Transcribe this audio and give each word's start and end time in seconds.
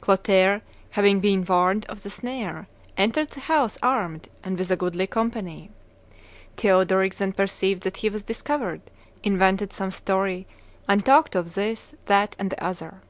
Clotaire, 0.00 0.62
having 0.88 1.20
been 1.20 1.44
warned 1.44 1.84
of 1.84 2.02
the 2.02 2.08
snare, 2.08 2.66
entered 2.96 3.28
the 3.28 3.40
house 3.40 3.76
armed 3.82 4.26
and 4.42 4.58
with 4.58 4.70
a 4.70 4.76
goodly 4.76 5.06
company. 5.06 5.70
Theodoric 6.56 7.14
then 7.16 7.34
perceived 7.34 7.82
that 7.82 7.98
he 7.98 8.08
was 8.08 8.22
discovered, 8.22 8.80
invented 9.22 9.70
some 9.74 9.90
story, 9.90 10.46
and 10.88 11.04
talked 11.04 11.34
of 11.34 11.52
this, 11.52 11.94
that, 12.06 12.34
and 12.38 12.48
the 12.48 12.64
other. 12.64 13.02